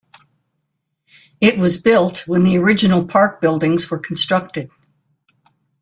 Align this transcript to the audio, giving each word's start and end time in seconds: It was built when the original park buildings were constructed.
It 1.39 1.59
was 1.59 1.79
built 1.83 2.27
when 2.27 2.41
the 2.41 2.57
original 2.57 3.05
park 3.05 3.39
buildings 3.39 3.91
were 3.91 3.99
constructed. 3.99 4.71